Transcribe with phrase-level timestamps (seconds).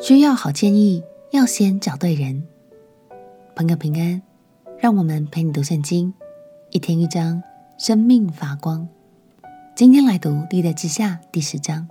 [0.00, 1.02] 需要好建议，
[1.32, 2.44] 要先找对人。
[3.56, 4.22] 朋友平安，
[4.78, 6.14] 让我们陪你读圣经，
[6.70, 7.42] 一天一章，
[7.78, 8.88] 生命发光。
[9.74, 11.88] 今天来读历代之下第十章。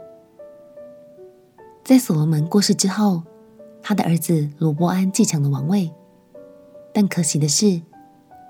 [1.83, 3.23] 在所罗门过世之后，
[3.81, 5.91] 他的儿子罗波安继承了王位，
[6.93, 7.81] 但可惜的是，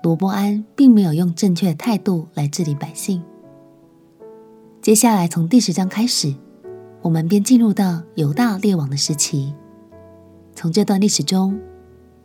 [0.04, 3.20] 罗波安并没有用正确的态度来治理百姓。
[4.80, 6.32] 接下来从第十章开始，
[7.02, 9.54] 我们便进入到犹大列王的时期。
[10.54, 11.58] 从这段历史中，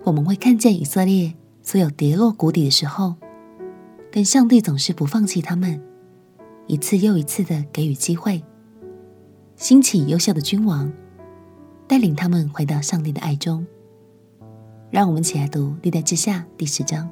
[0.03, 3.15] 我们会看见以色列所有跌落谷底的时候，
[4.11, 5.81] 但上帝总是不放弃他们，
[6.67, 8.43] 一次又一次的给予机会，
[9.55, 10.91] 兴起优秀的君王，
[11.87, 13.65] 带领他们回到上帝的爱中。
[14.89, 17.09] 让我们一起来读历代志下第十章。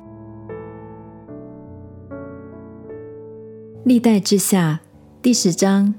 [3.84, 4.82] 历代志下
[5.22, 5.94] 第十章，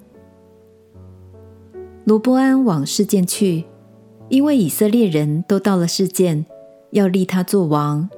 [2.05, 3.65] 罗波安往示剑去，
[4.28, 6.45] 因为以色列人都到了示剑，
[6.91, 8.08] 要立他做王。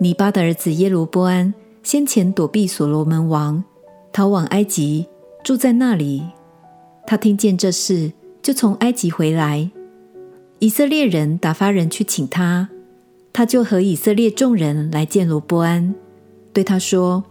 [0.00, 1.52] 尼巴的儿子耶罗波安
[1.82, 3.62] 先前躲避所罗门王，
[4.12, 5.06] 逃往埃及，
[5.44, 6.22] 住在那里。
[7.06, 9.70] 他听见这事，就从埃及回来。
[10.58, 12.70] 以色列人打发人去请他，
[13.30, 15.94] 他就和以色列众人来见罗波安，
[16.54, 17.22] 对他说。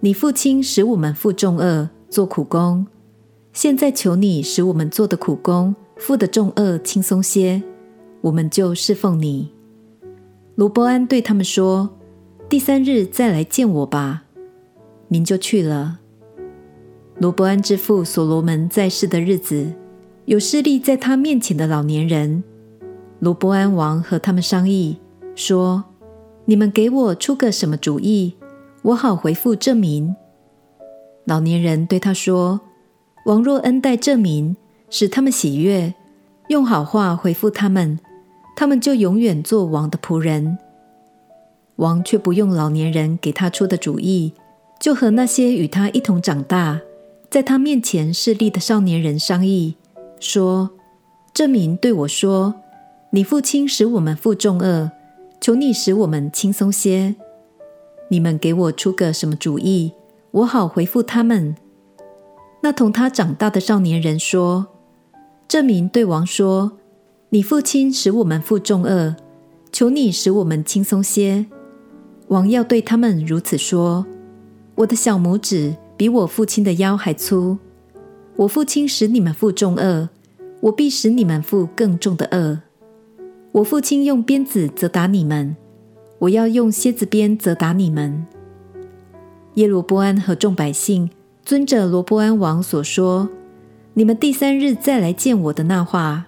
[0.00, 2.86] 你父亲使我们负重轭，做苦工。
[3.54, 7.62] 现在求你使我们做的苦工、负的重轭轻松些，
[8.20, 9.52] 我们就侍奉你。
[10.56, 11.88] 罗伯安对他们说
[12.50, 14.24] ：“第三日再来见我吧。”
[15.06, 16.00] 民就去了。
[17.18, 19.72] 罗伯安之父所罗门在世的日子，
[20.24, 22.42] 有侍立在他面前的老年人。
[23.20, 24.98] 罗伯安王和他们商议
[25.36, 25.84] 说
[26.46, 28.34] ：“你们给我出个什么主意？”
[28.82, 30.12] 我好回复这民。
[31.24, 32.60] 老年人对他说
[33.24, 34.54] ：“王若恩待这民，
[34.90, 35.94] 使他们喜悦，
[36.48, 37.98] 用好话回复他们，
[38.54, 40.58] 他们就永远做王的仆人。”
[41.76, 44.32] 王却不用老年人给他出的主意，
[44.78, 46.80] 就和那些与他一同长大，
[47.30, 49.74] 在他面前侍立的少年人商议，
[50.20, 50.70] 说
[51.34, 52.54] ：“这民对我说
[53.10, 54.90] ：‘你父亲使我们负重轭，
[55.40, 57.14] 求你使我们轻松些。’”
[58.08, 59.92] 你们给我出个什么主意，
[60.30, 61.56] 我好回复他们。
[62.64, 64.68] 那同他长大的少年人说
[65.46, 66.78] ：“这名对王说，
[67.28, 69.16] 你父亲使我们负重轭，
[69.70, 71.44] 求你使我们轻松些。”
[72.28, 74.06] 王要对他们如此说
[74.76, 77.58] ：“我的小拇指比我父亲的腰还粗。
[78.36, 80.08] 我父亲使你们负重轭，
[80.60, 82.60] 我必使你们负更重的轭。
[83.52, 85.54] 我父亲用鞭子责打你们。”
[86.20, 88.24] 我要用蝎子鞭责打你们。
[89.56, 91.10] 耶罗波安和众百姓
[91.44, 93.28] 遵着罗波安王所说，
[93.92, 96.24] 你们第三日再来见我的那话。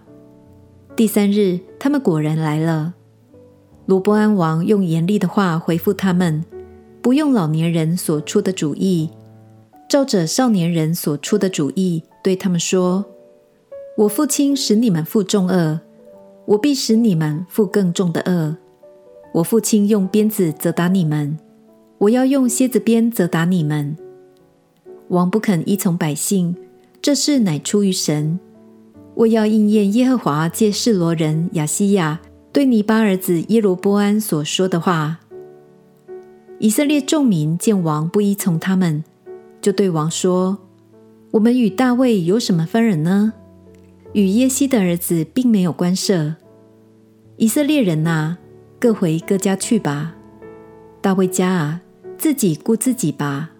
[0.94, 2.92] 第三日，他们果然来了。
[3.86, 6.44] 罗波安王用严厉的话回复他们，
[7.00, 9.08] 不用老年人所出的主意，
[9.88, 13.06] 照着少年人所出的主意，对他们说
[13.96, 15.80] ：“我父亲使你们负重恶，
[16.44, 18.58] 我必使你们负更重的恶。”
[19.32, 21.38] 我父亲用鞭子责打你们，
[21.98, 23.96] 我要用蝎子鞭责打你们。
[25.08, 26.56] 王不肯依从百姓，
[27.00, 28.38] 这事乃出于神。
[29.14, 32.20] 为要应验耶和华借示罗人亚希亚
[32.52, 35.20] 对尼八儿子耶罗波安所说的话。
[36.58, 39.04] 以色列众民见王不依从他们，
[39.60, 40.58] 就对王说
[41.32, 43.32] ：“我们与大卫有什么分人呢？
[44.12, 46.34] 与耶西的儿子并没有关涉。
[47.36, 48.38] 以色列人哪！”
[48.78, 50.14] 各回各家去吧，
[51.00, 51.80] 大卫家啊，
[52.18, 53.52] 自己顾自己吧。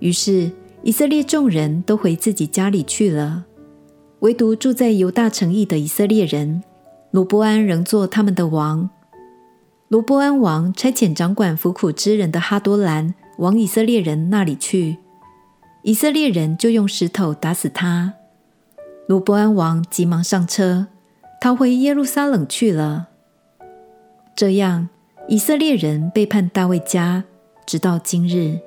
[0.00, 0.50] 于是
[0.82, 3.44] 以色列众人都回自己家里去了，
[4.20, 6.62] 唯独住在犹大城邑的以色列人，
[7.10, 8.88] 罗波安仍做他们的王。
[9.88, 14.98] 罗波安王差遣掌管服苦之人的哈多兰往以色列人那里去，
[15.82, 18.14] 以色列人就用石头打死他。
[19.06, 20.88] 罗波安王急忙上车，
[21.40, 23.08] 逃回耶路撒冷去了。
[24.36, 24.90] 这样，
[25.26, 27.24] 以色列人背叛大卫家，
[27.66, 28.60] 直到今日。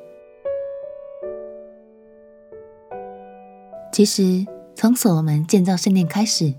[3.92, 4.46] 其实，
[4.76, 6.54] 从所罗门建造圣殿开始，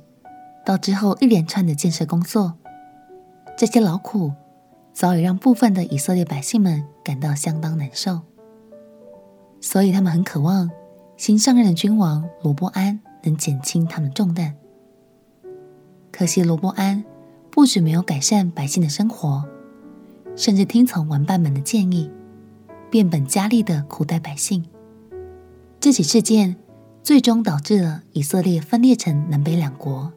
[0.65, 2.55] 到之后一连串的建设工作，
[3.57, 4.33] 这些劳苦
[4.93, 8.21] 早已让部分的以色列百姓们感到相当难受，
[9.61, 10.71] 所以他们很渴望
[11.17, 14.55] 新上任的君王罗波安能减轻他们的重担。
[16.11, 17.05] 可惜罗波安。
[17.55, 19.45] 不止没有改善百姓的生活，
[20.35, 22.11] 甚至听从玩伴们的建议，
[22.91, 24.65] 变本加厉的苦待百姓。
[25.79, 26.57] 这起事件
[27.03, 30.13] 最终导致了以色列分裂成南北两国，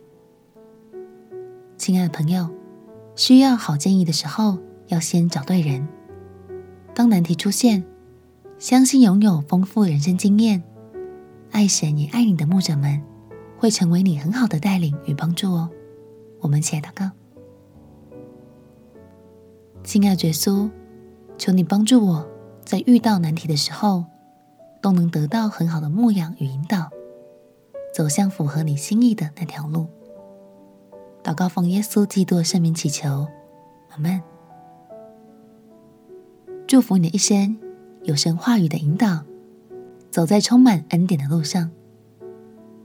[1.77, 2.47] 亲爱的朋友，
[3.15, 5.87] 需要好建议的时候，要先找对人。
[6.93, 7.83] 当难题出现，
[8.59, 10.61] 相信拥有丰富人生经验、
[11.49, 13.01] 爱神也爱你的牧者们，
[13.57, 15.71] 会成为你很好的带领与帮助哦。
[16.41, 17.09] 我们一起来祷告，
[19.83, 20.69] 亲爱的耶稣，
[21.39, 22.29] 求你帮助我
[22.63, 24.05] 在遇到难题的时候，
[24.85, 26.91] 都能得到很好的牧养与引导，
[27.91, 29.87] 走向符合你心意的那条路。
[31.23, 33.25] 祷告奉耶稣基督的圣名祈求，
[33.89, 34.21] 阿门。
[36.67, 37.57] 祝福你的一生
[38.03, 39.23] 有神话语的引导，
[40.11, 41.71] 走在充满恩典的路上。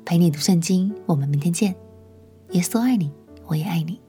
[0.07, 1.77] 陪你读圣经，我们明天见。
[2.53, 3.13] 耶稣爱你，
[3.45, 4.01] 我也爱你。